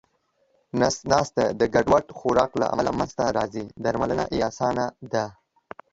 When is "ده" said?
5.13-5.25